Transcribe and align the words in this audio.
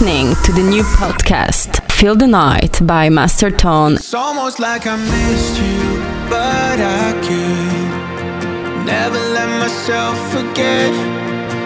Listening 0.00 0.32
to 0.44 0.52
the 0.52 0.62
new 0.62 0.84
podcast, 0.94 1.82
Feel 1.90 2.14
the 2.14 2.26
Night 2.26 2.78
by 2.86 3.08
Master 3.08 3.50
Tone. 3.50 3.94
It's 3.94 4.14
almost 4.14 4.60
like 4.60 4.86
I 4.86 4.94
missed 4.94 5.58
you, 5.60 5.98
but 6.30 6.78
I 6.78 7.10
could 7.26 8.86
never 8.86 9.18
let 9.18 9.48
myself 9.58 10.16
forget 10.30 10.92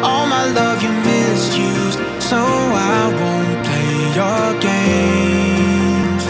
all 0.02 0.26
my 0.26 0.46
love 0.46 0.82
you 0.82 0.92
misused, 1.04 1.98
so 2.22 2.38
I 2.38 3.02
won't 3.20 3.66
play 3.68 3.96
your 4.16 4.46
games. 4.64 6.24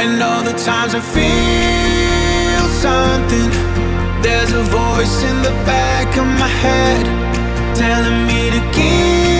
And 0.00 0.22
all 0.22 0.42
the 0.42 0.56
times 0.56 0.94
I 0.94 1.02
feel 1.16 2.64
something, 2.86 3.50
there's 4.22 4.52
a 4.52 4.62
voice 4.62 5.24
in 5.24 5.42
the 5.42 5.54
back 5.68 6.16
of 6.16 6.26
my 6.40 6.48
head 6.64 7.04
telling 7.76 8.26
me 8.26 8.50
to 8.56 8.60
keep. 8.72 9.39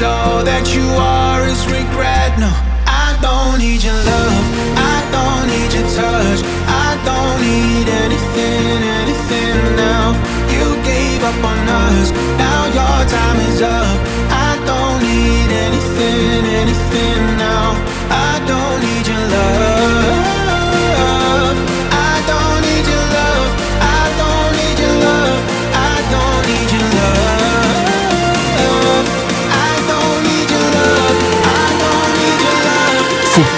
All 0.00 0.44
that 0.44 0.62
you 0.76 0.86
are 0.94 1.42
is 1.42 1.66
regret. 1.66 2.38
No, 2.38 2.46
I 2.86 3.18
don't 3.18 3.58
need 3.58 3.82
your 3.82 3.98
love. 3.98 4.46
I 4.78 5.02
don't 5.10 5.50
need 5.50 5.74
your 5.74 5.88
touch. 5.90 6.40
I 6.70 6.94
don't 7.02 7.42
need 7.42 7.90
anything, 8.06 8.78
anything 9.02 9.58
now. 9.74 10.14
You 10.54 10.70
gave 10.86 11.18
up 11.26 11.42
on 11.42 11.66
us. 11.66 12.14
Now 12.38 12.70
your 12.78 12.98
time 13.10 13.38
is 13.50 13.58
up. 13.60 13.98
I 14.30 14.54
don't 14.70 15.02
need 15.02 15.50
anything, 15.66 16.46
anything 16.46 17.22
now. 17.34 17.74
I 18.06 18.38
don't 18.46 18.78
need 18.78 19.02
your 19.02 19.24
love. 19.34 20.37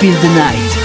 Feel 0.00 0.14
the 0.23 0.29
Night. 0.29 0.79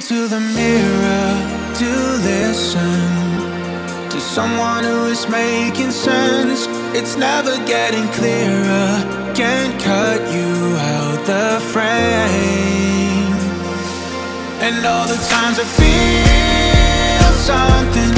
Into 0.00 0.26
the 0.28 0.40
mirror 0.40 1.28
to 1.74 1.90
listen 2.24 4.08
to 4.08 4.18
someone 4.18 4.82
who 4.82 5.04
is 5.08 5.28
making 5.28 5.90
sense. 5.90 6.66
It's 6.96 7.16
never 7.18 7.54
getting 7.66 8.08
clearer. 8.08 8.88
Can't 9.34 9.78
cut 9.82 10.20
you 10.34 10.52
out 10.94 11.26
the 11.26 11.60
frame. 11.72 13.36
And 14.64 14.86
all 14.86 15.06
the 15.06 15.20
times 15.34 15.58
I 15.64 15.66
feel 15.80 17.32
something, 17.52 18.12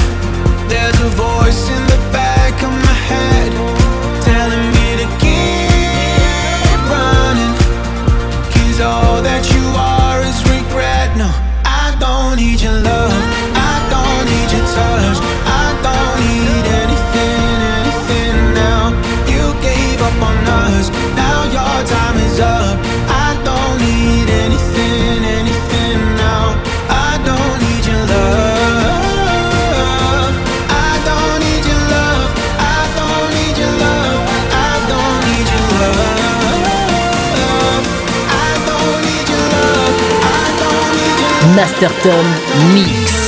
there's 0.69 1.01
a 1.01 1.11
voice 1.19 1.69
in 1.69 1.83
the 1.95 2.01
back 2.13 2.63
of 2.63 2.71
my 2.71 2.99
head 3.11 3.53
telling 4.23 4.67
me 4.71 4.72
up. 20.63 20.91
Now 21.17 21.45
your 21.57 21.79
time 21.87 22.17
is 22.27 22.39
up. 22.41 22.79
I 23.09 23.35
don't 23.49 23.77
need 23.81 24.29
anything, 24.45 25.25
anything 25.25 25.99
now. 26.17 26.55
I 26.89 27.19
don't 27.29 27.57
need 27.65 27.85
your 27.91 28.05
love. 28.13 29.03
I 30.69 30.93
don't 31.09 31.39
need 31.45 31.65
your 31.71 31.83
love. 31.95 32.31
I 32.59 32.81
don't 32.99 33.29
need 33.37 33.57
your 33.63 33.75
love. 33.85 34.21
I 34.53 34.73
don't 34.91 35.21
need 35.29 35.49
your 35.55 35.67
love. 35.83 36.23
I 38.31 38.53
don't 38.69 38.99
need 39.07 39.27
your 39.33 39.47
love. 39.55 39.97
I 40.31 40.49
don't 40.61 40.89
need 40.99 41.19
your 41.23 41.35
love. 41.35 41.57
Mix. 42.75 43.22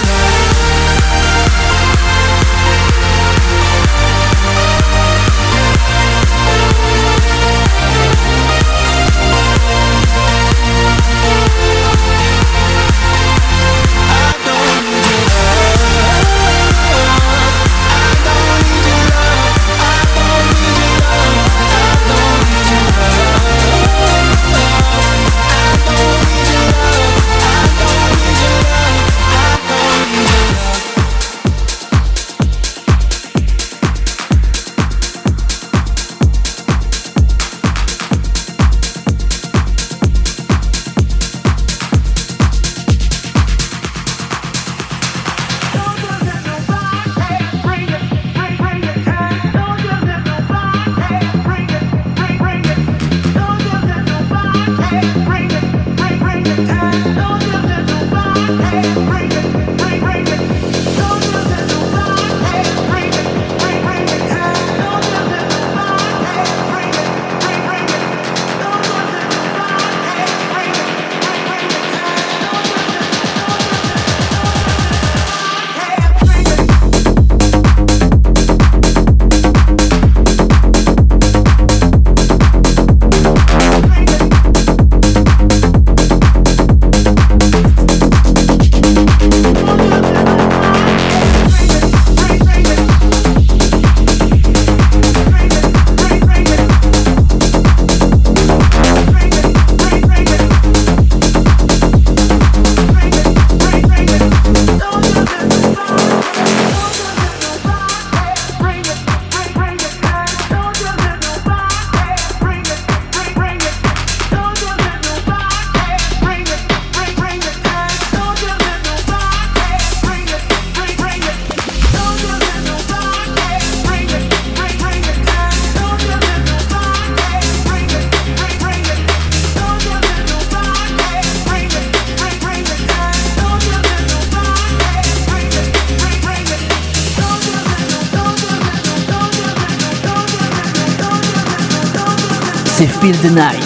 C'est 143.24 143.63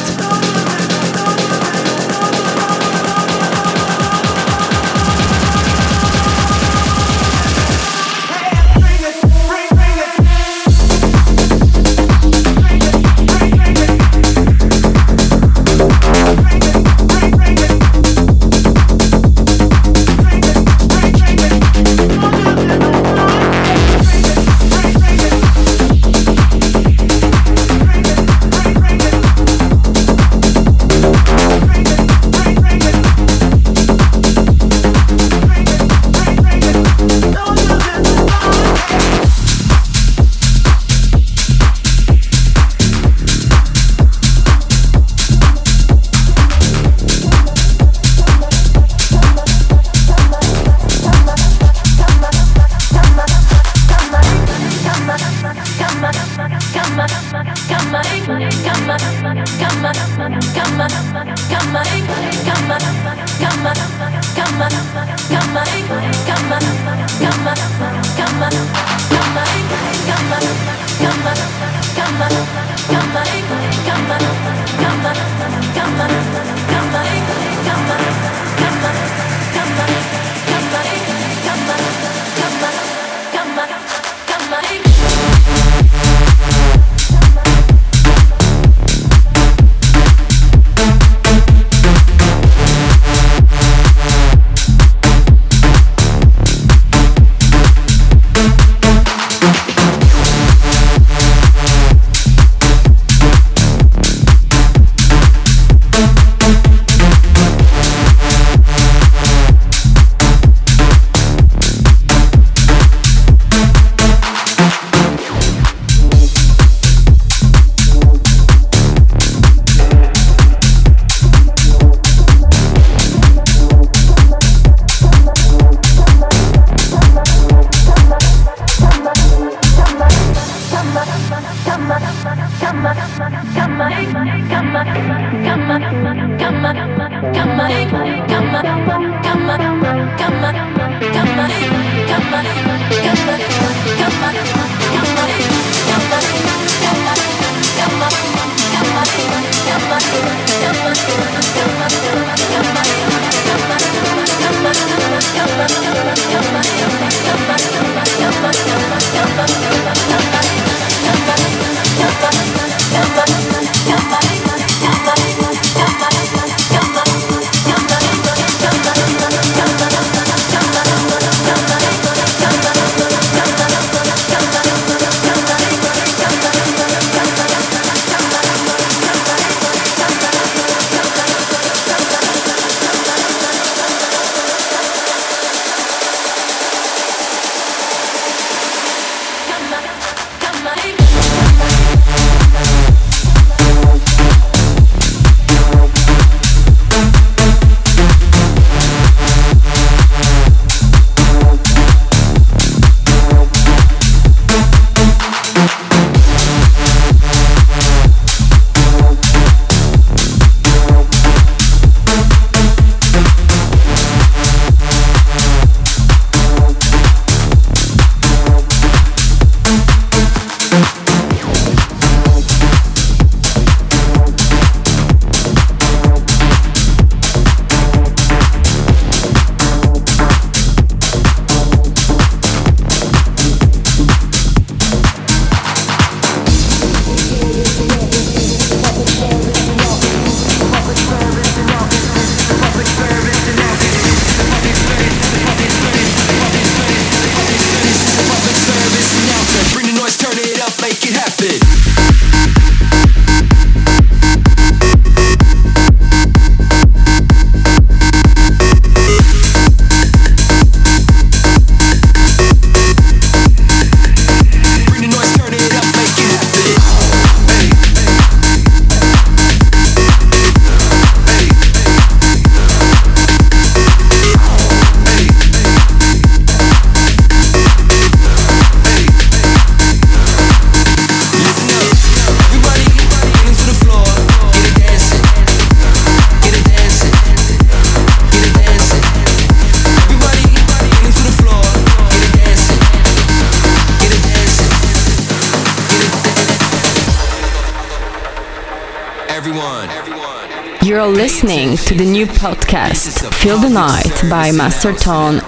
podcast, 302.39 303.35
Feel 303.35 303.59
the 303.59 303.69
Night 303.69 304.23
by 304.31 304.53
Master 304.53 304.93
Tone. 304.93 305.43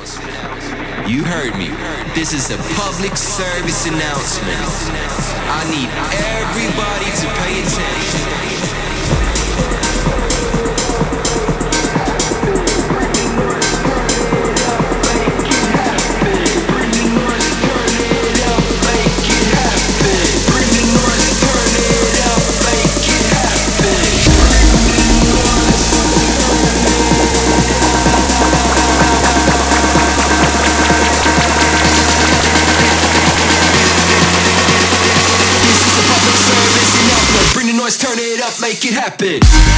You 1.09 1.23
heard 1.23 1.56
me. 1.56 1.68
This 2.14 2.32
is 2.32 2.50
a 2.50 2.59
public 2.75 3.16
service 3.16 3.87
announcement. 3.87 4.59
I 5.47 5.62
need 5.70 5.88
everybody 6.35 7.11
to 7.23 7.26
pay 7.42 7.62
attention. 7.62 7.89
Make 38.83 38.93
it 38.93 38.95
happen. 38.95 39.70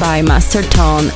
By 0.00 0.22
Master 0.22 0.62
Tone 0.62 1.10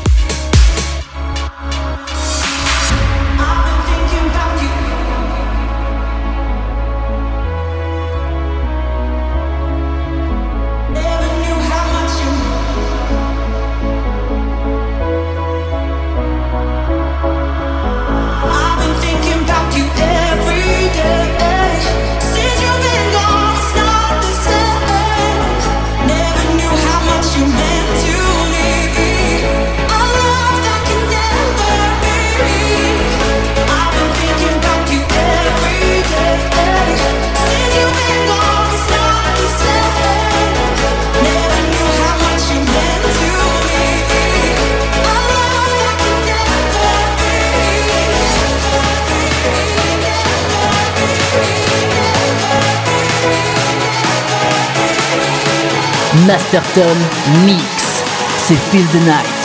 Masterton 56.53 56.97
Mix. 57.45 58.03
C'est 58.37 58.57
Feel 58.57 58.85
the 58.89 59.05
Night. 59.07 59.40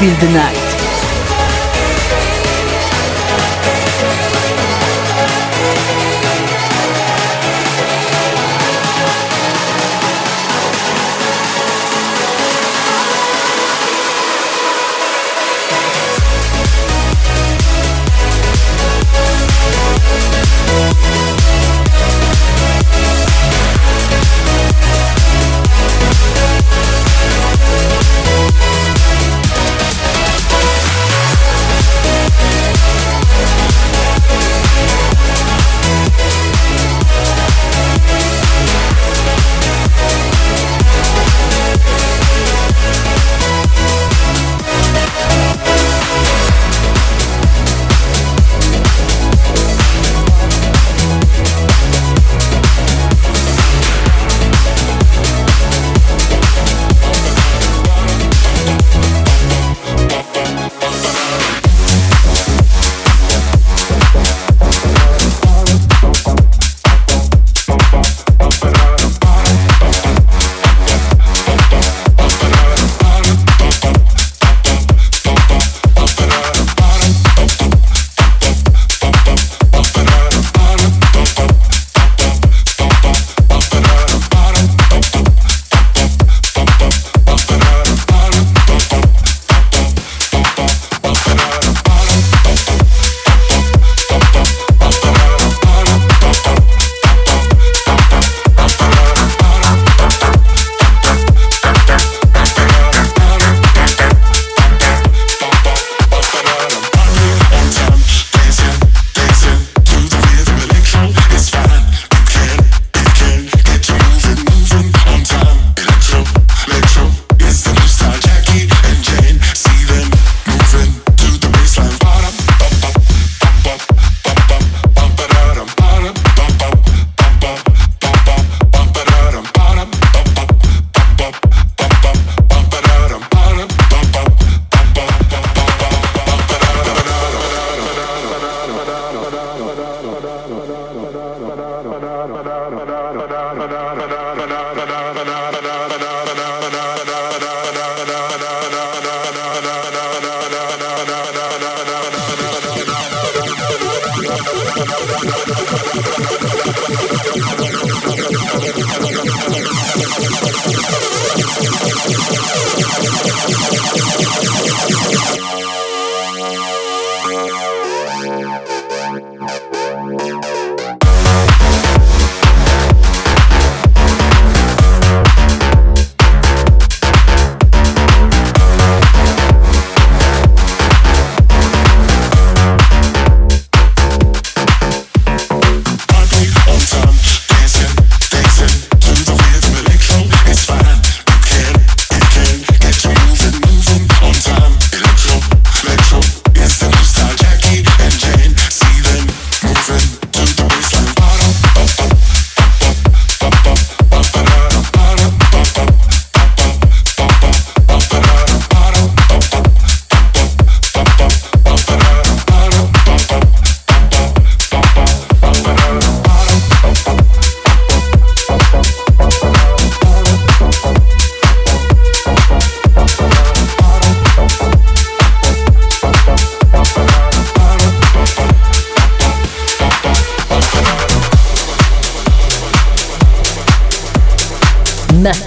Feel 0.00 0.14
the 0.16 0.32
Night. 0.32 0.59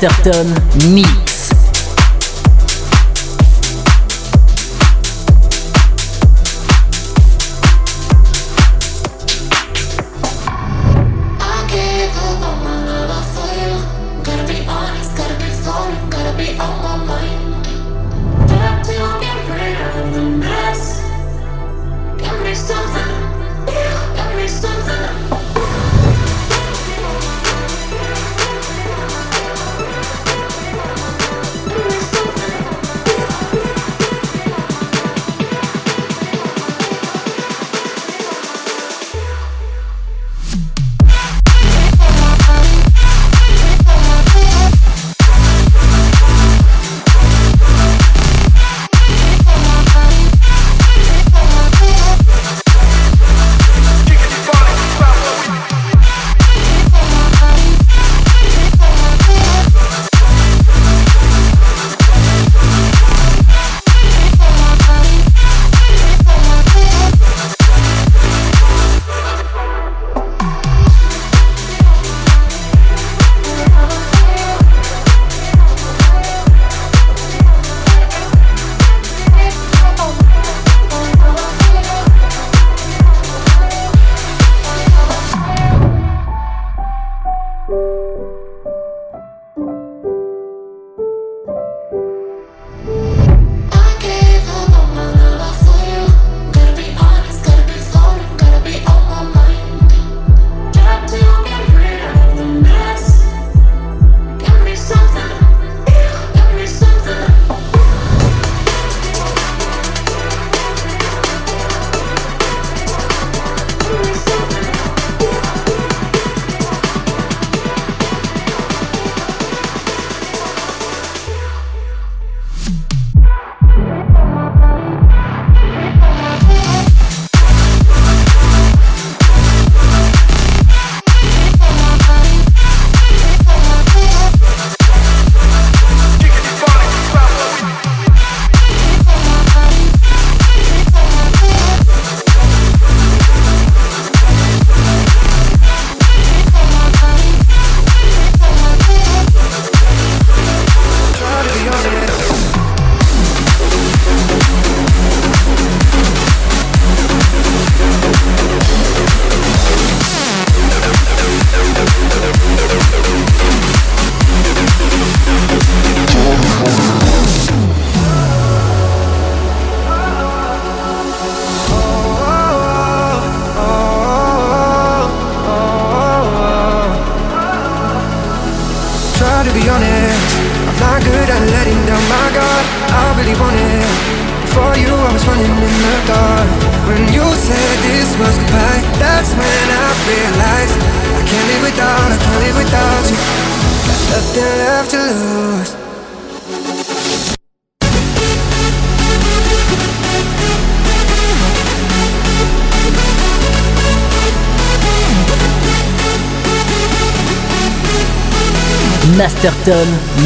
Masterton 0.03 0.53
Mix. 0.93 1.32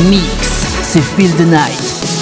Mix, 0.09 0.25
c'est 0.81 0.99
Feel 0.99 1.29
the 1.35 1.41
Night. 1.41 2.16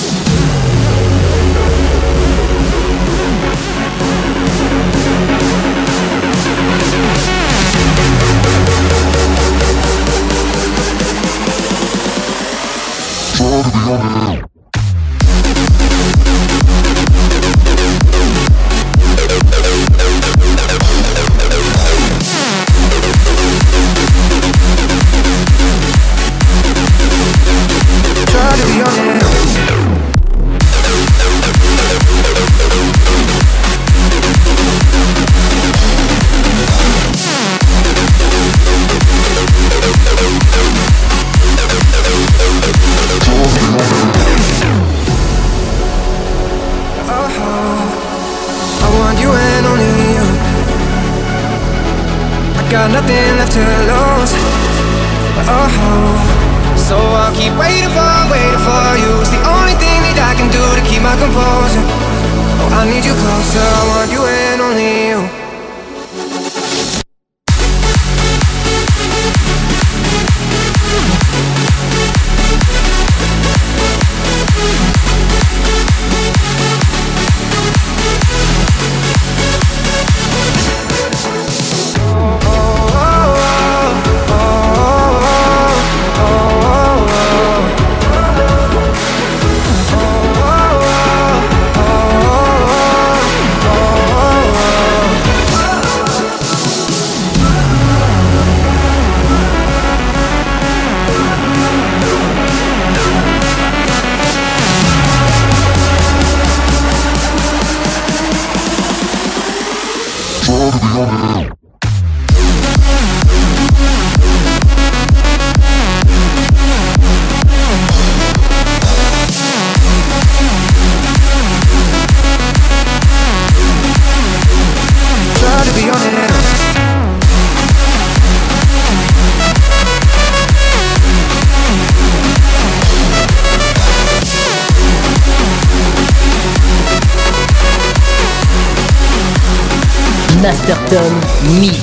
Master 140.67 140.97
Tone 140.97 141.19
Mix. 141.61 141.77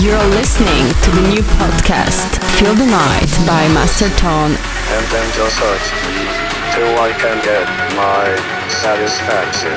You're 0.00 0.22
listening 0.30 0.86
to 1.02 1.10
the 1.10 1.28
new 1.28 1.42
podcast, 1.58 2.38
Feel 2.60 2.74
the 2.74 2.86
Night 2.86 3.26
by 3.44 3.66
Master 3.74 4.08
Tone. 4.10 4.52
And 4.52 5.06
then 5.10 5.32
just 5.34 5.58
hurt 5.58 5.82
me 6.06 6.30
till 6.76 6.94
I 7.00 7.12
can 7.18 7.42
get 7.42 7.66
my 7.96 8.36
satisfaction. 8.68 9.76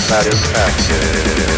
Satisfaction. 0.00 1.53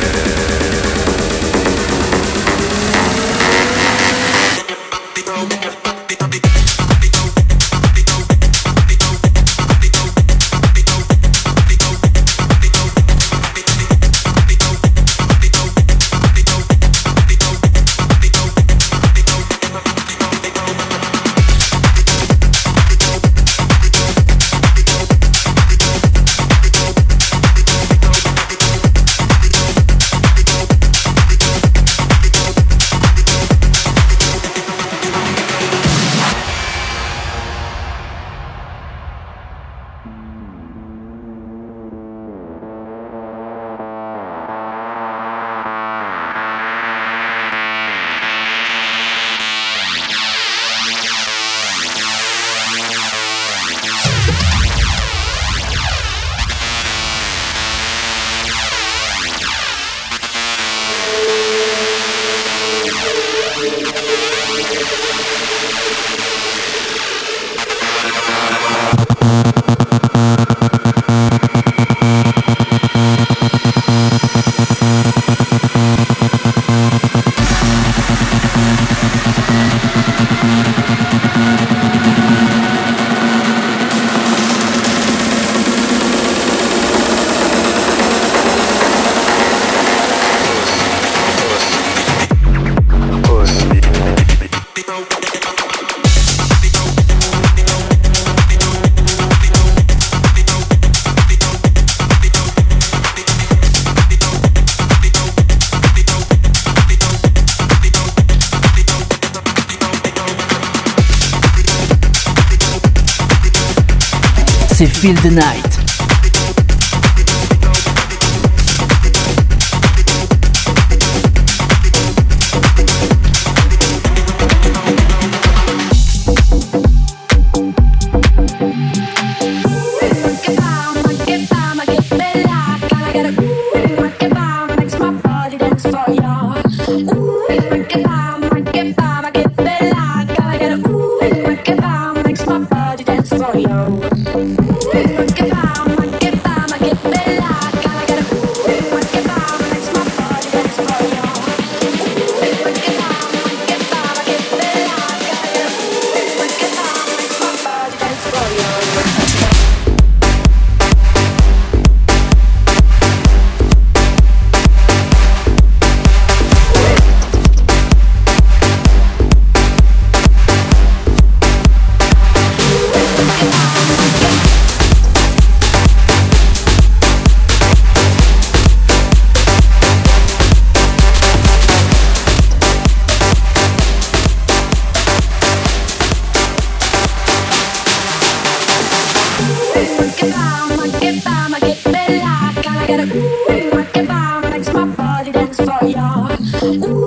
Feel 115.07 115.15
the 115.23 115.31
Night. 115.31 115.76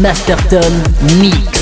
Master 0.00 0.36
Tone 0.48 0.82
Mix. 1.20 1.57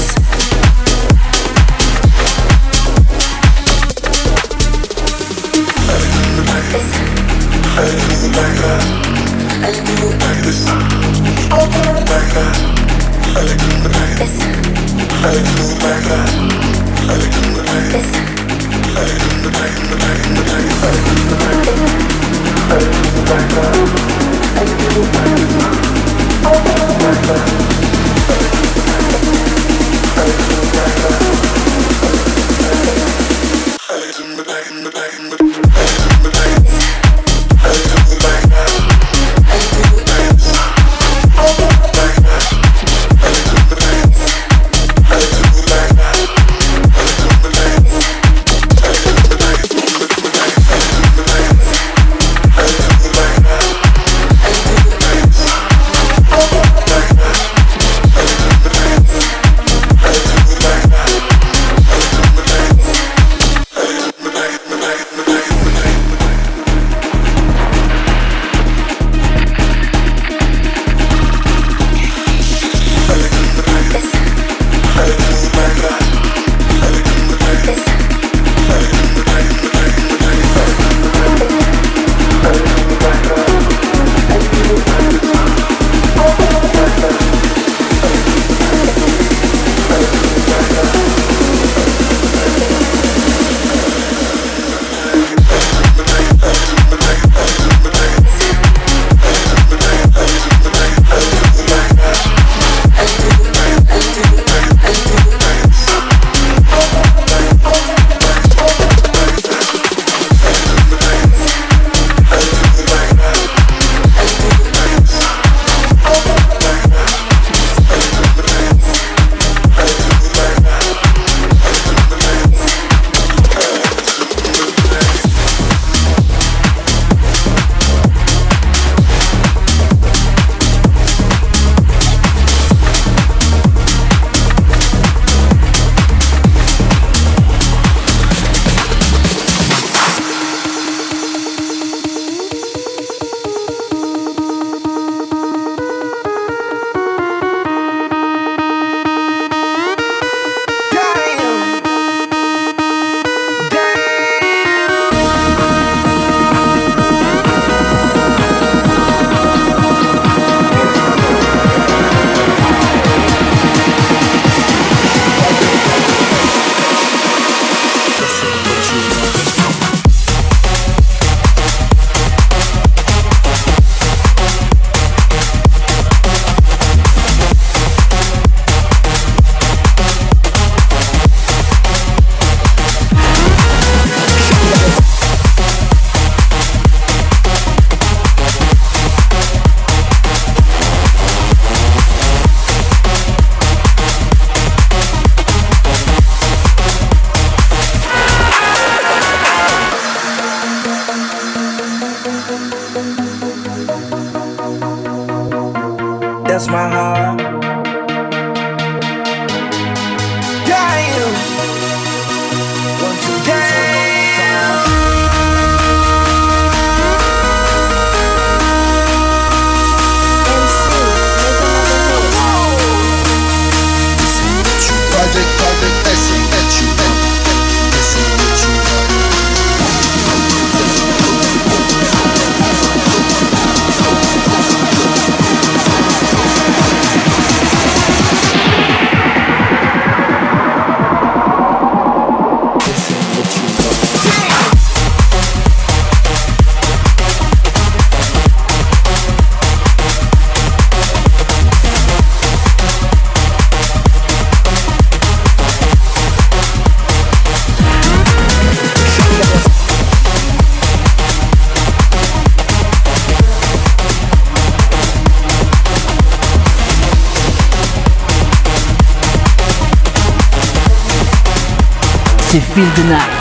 The 272.97 273.05
Night. 273.11 273.36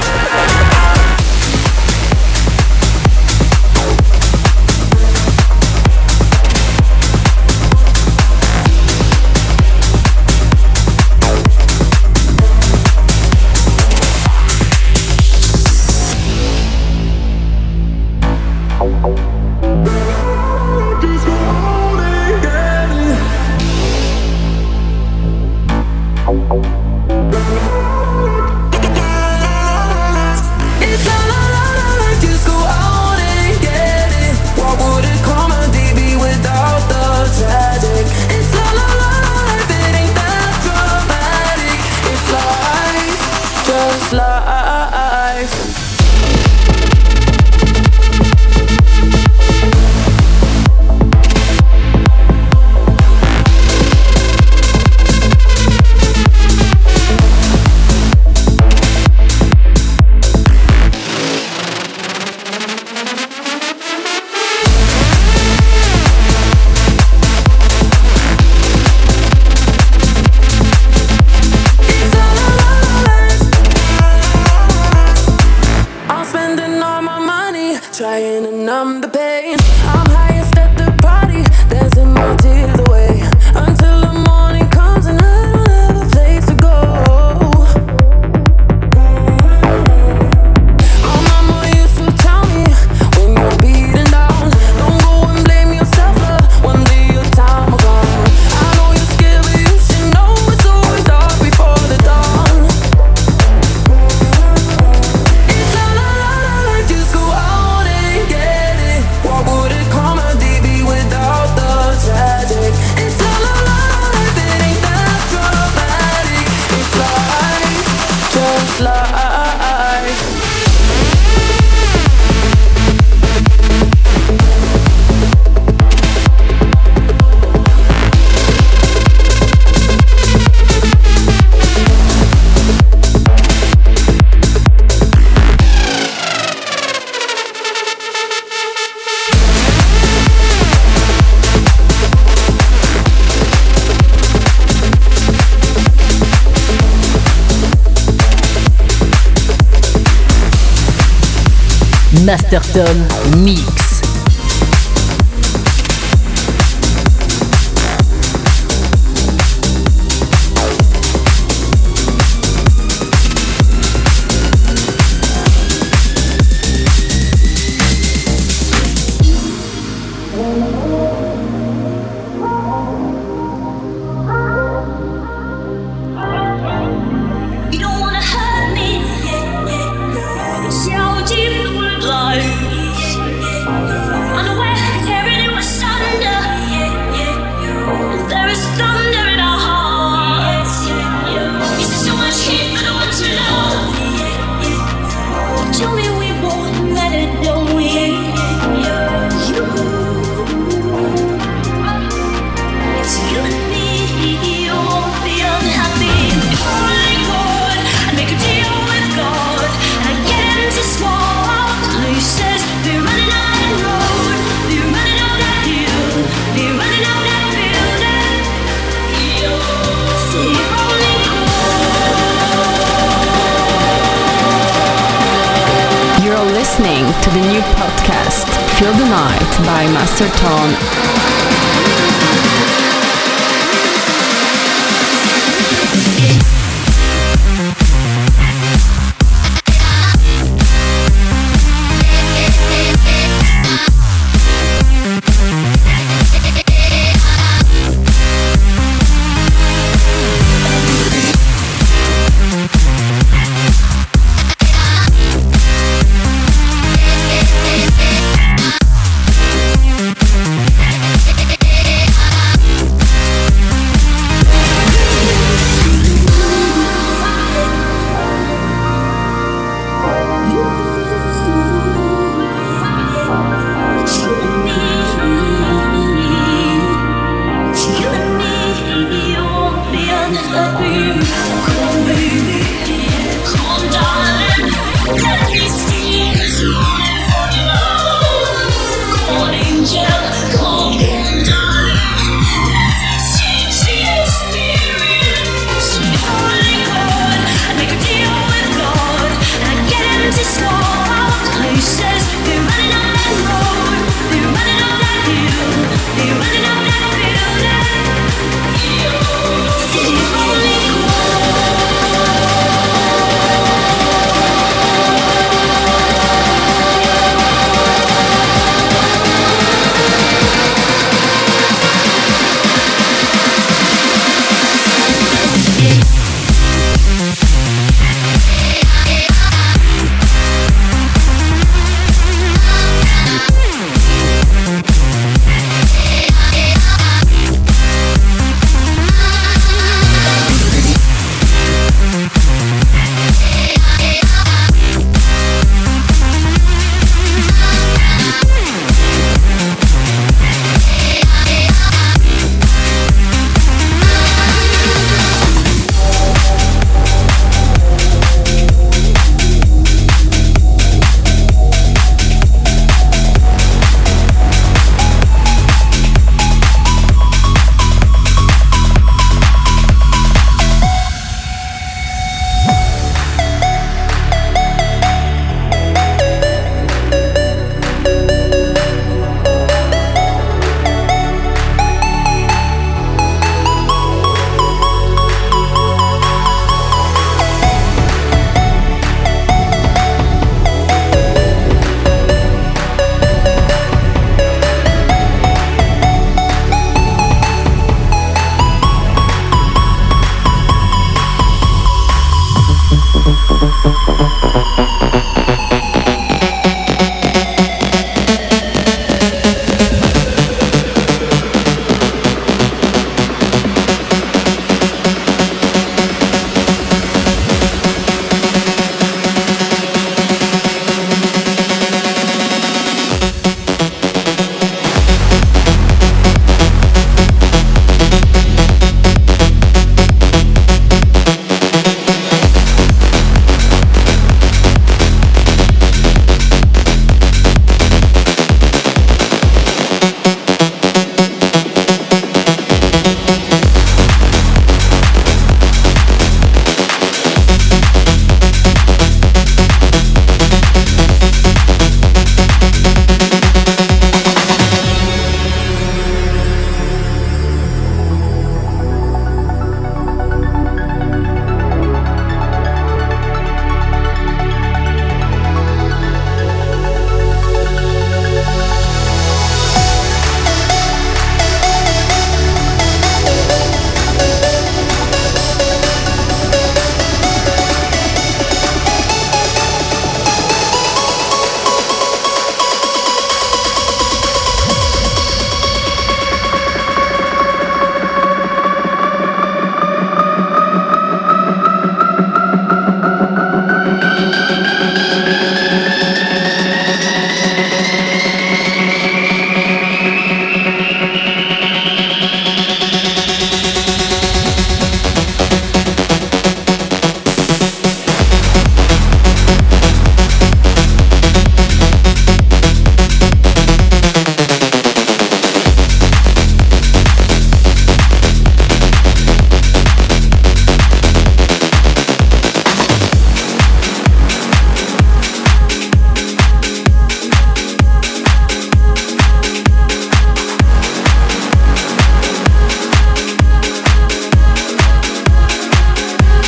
Masterton 152.51 153.43
Mix. 153.43 153.74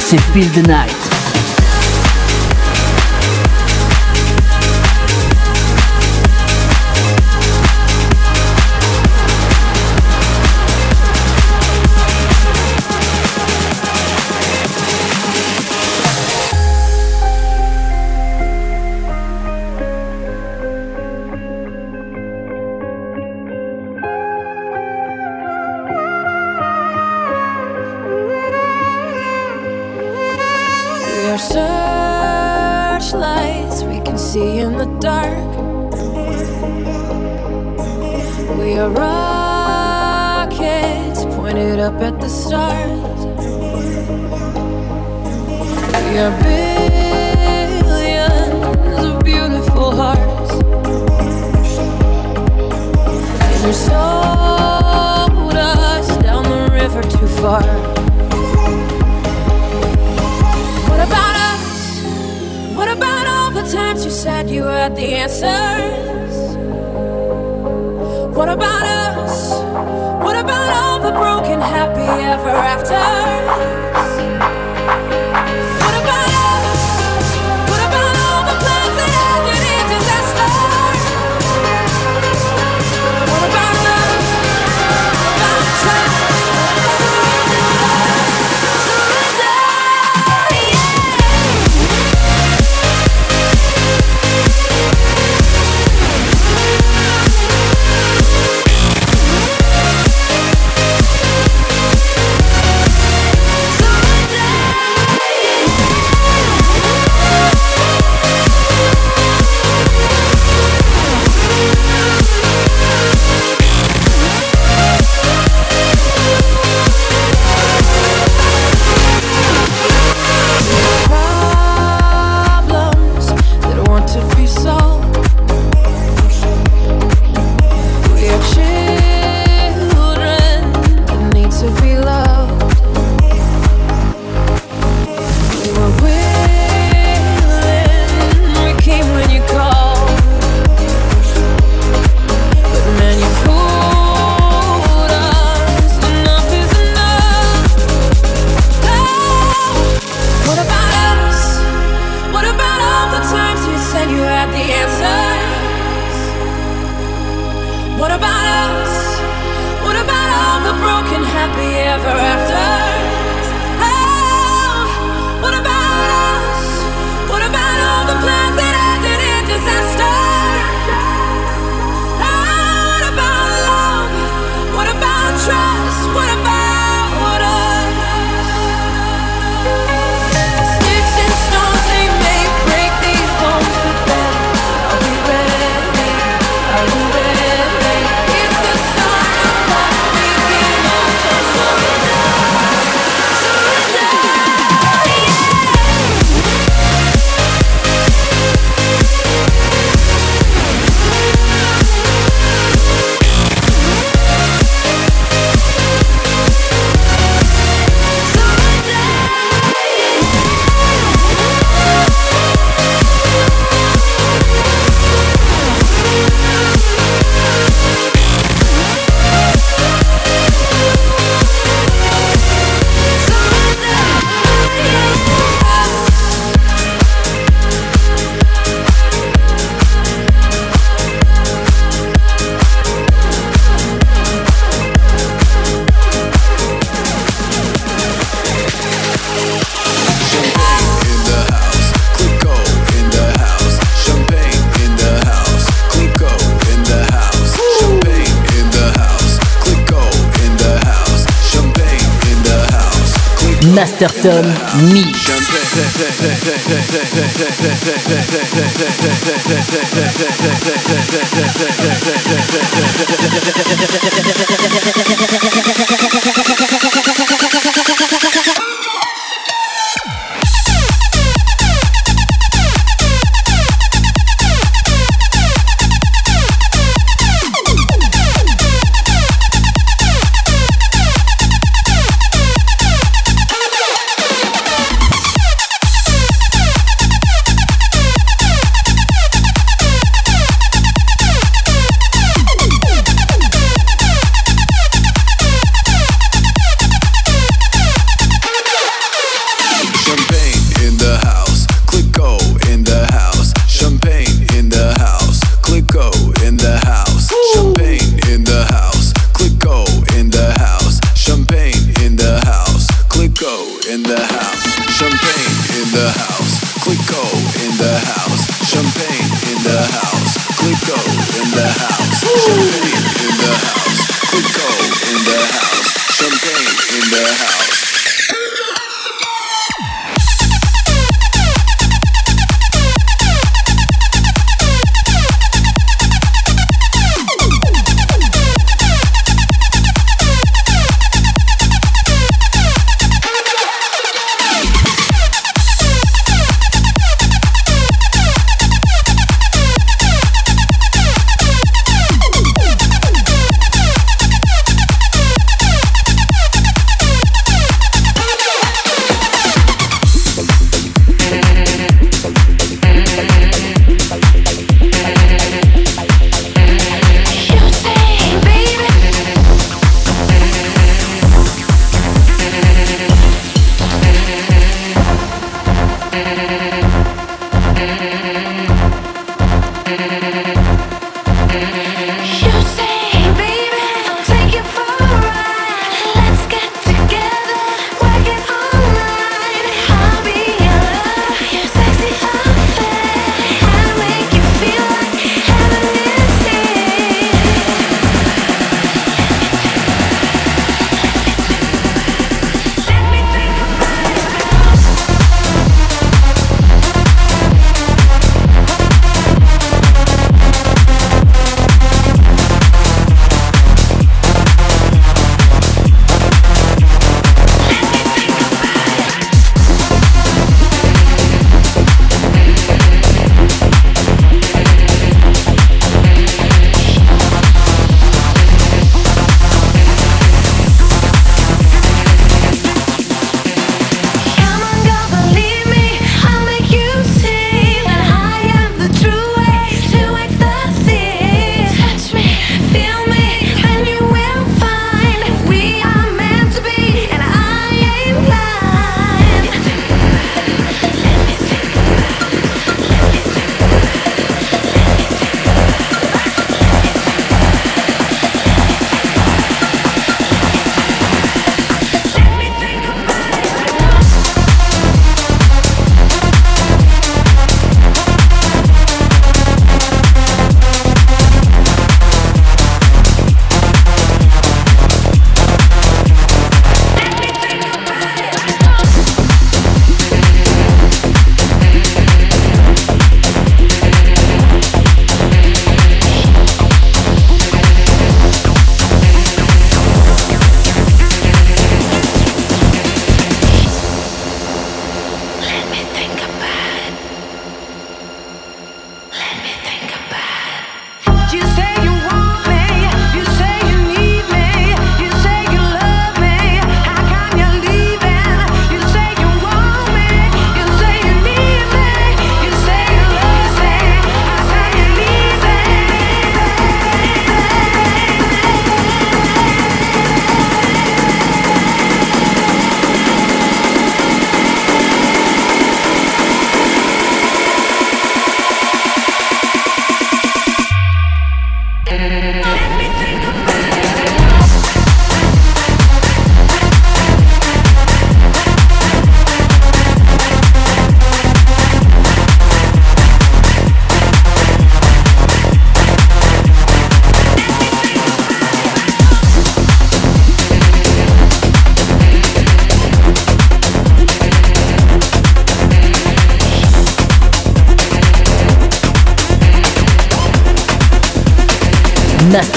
Feel 0.07 0.47
the 0.53 0.61
Night. 0.61 1.16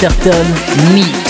Master 0.01 0.31
Tone 0.31 0.95
Mix. 0.95 1.20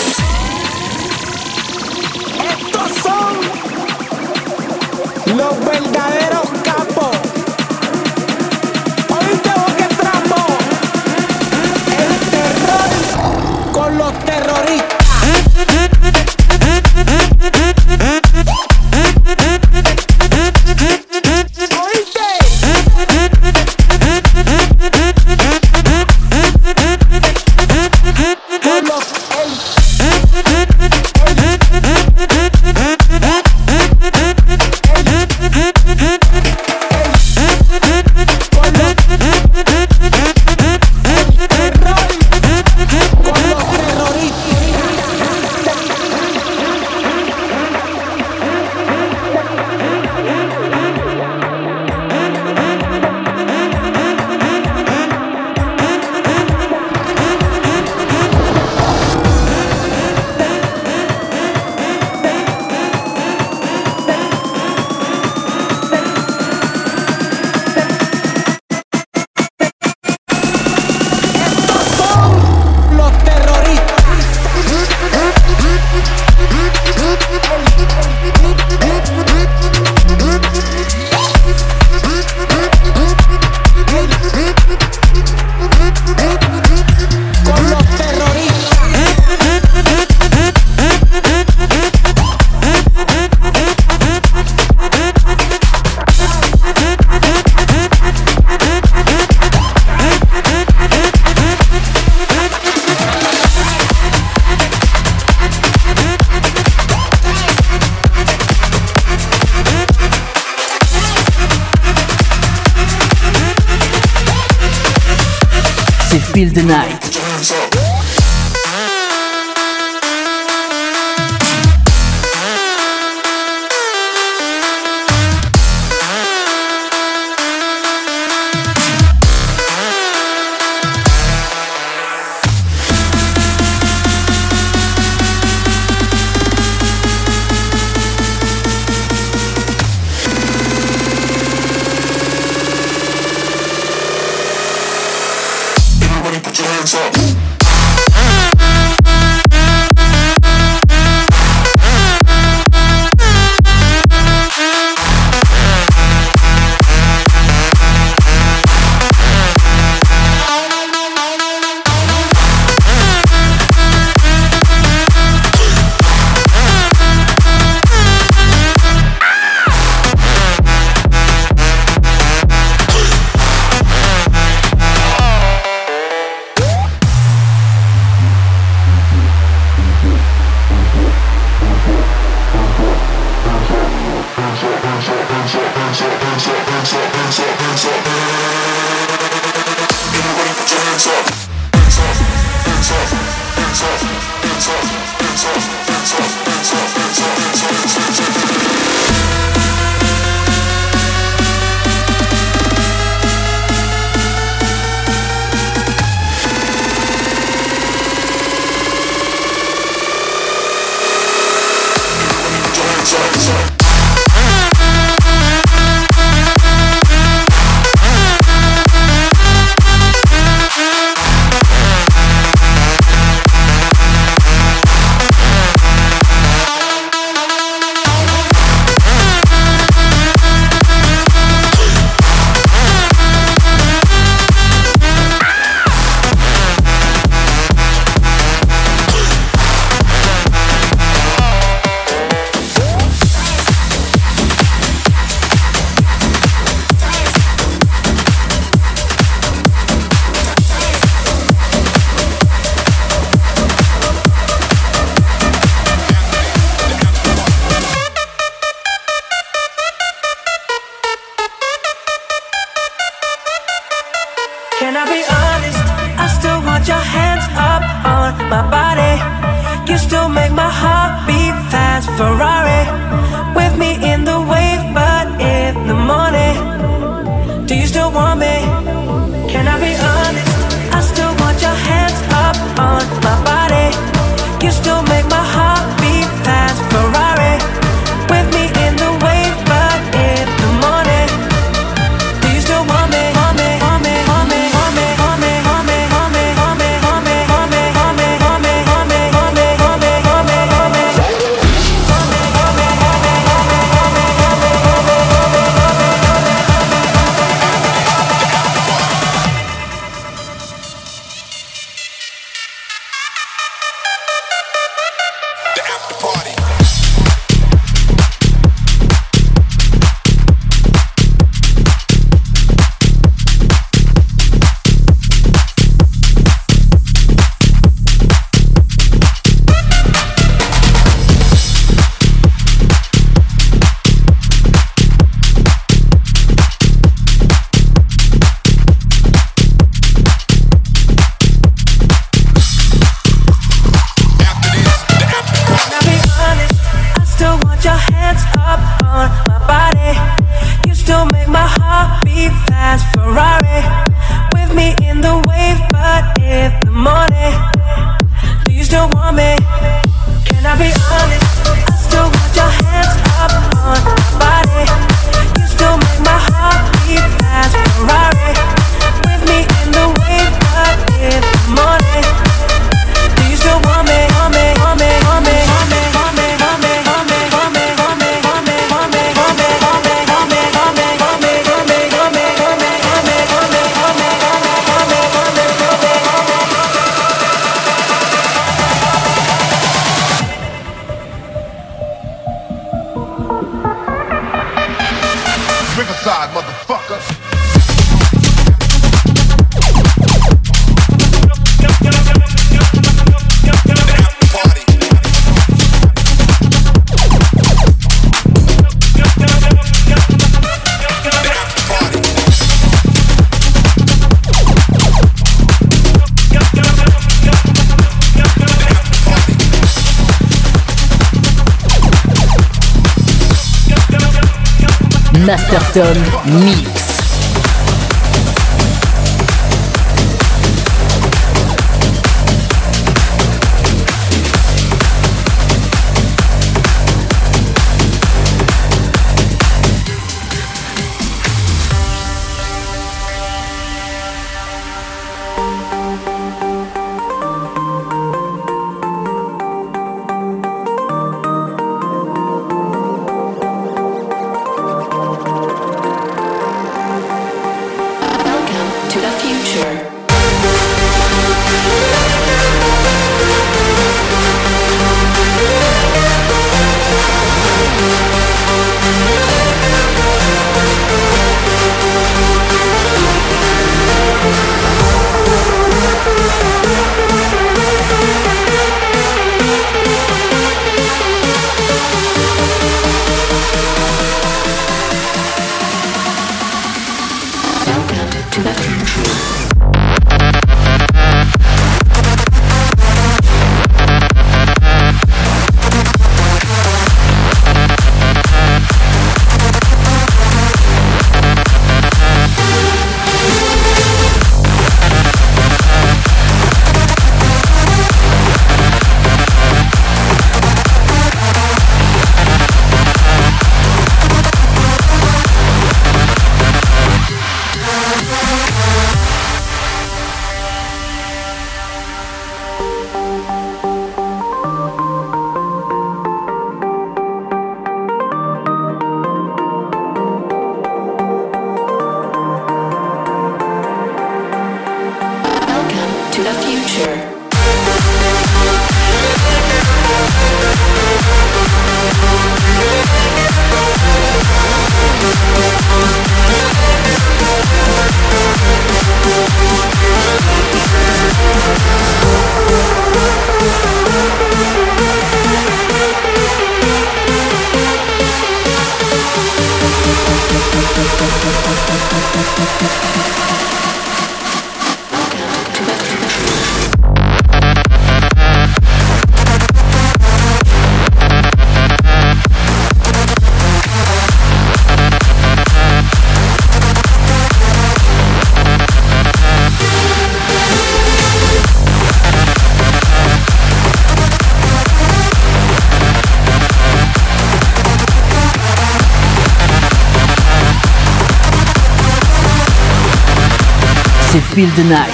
Feel 594.62 594.76
the 594.76 594.84
Night. 594.84 595.10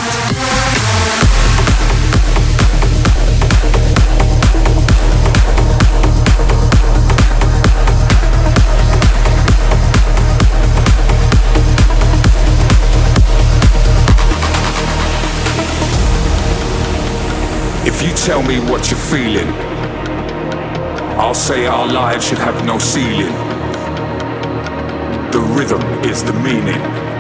If 17.86 18.02
you 18.02 18.12
tell 18.16 18.44
me 18.44 18.60
what 18.60 18.92
you're 18.92 19.00
feeling, 19.00 19.48
I'll 21.18 21.34
say 21.34 21.68
our 21.68 21.88
lives 21.88 22.28
should 22.28 22.40
have 22.40 22.66
no 22.66 22.78
ceiling. 22.80 23.34
The 25.32 25.40
rhythm 25.40 25.82
is 26.04 26.22
the 26.22 26.34
meaning. 26.34 27.17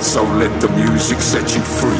So 0.00 0.22
let 0.22 0.60
the 0.60 0.68
music 0.70 1.20
set 1.20 1.54
you 1.54 1.60
free. 1.60 1.98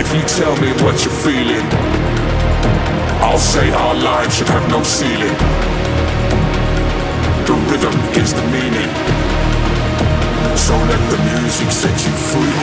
If 0.00 0.12
you 0.14 0.22
tell 0.22 0.56
me 0.56 0.72
what 0.82 1.04
you're 1.04 1.12
feeling, 1.22 1.66
I'll 3.20 3.38
say 3.38 3.70
our 3.72 3.94
lives 3.94 4.36
should 4.36 4.48
have 4.48 4.68
no 4.70 4.82
ceiling. 4.82 5.36
The 7.46 7.54
rhythm 7.70 7.94
is 8.20 8.32
the 8.32 8.42
meaning. 8.48 8.90
So 10.56 10.74
let 10.74 11.10
the 11.10 11.18
music 11.40 11.70
set 11.70 12.04
you 12.04 12.12
free. 12.30 12.56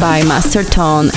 By 0.00 0.22
Master 0.24 0.64
Tone. 0.64 1.10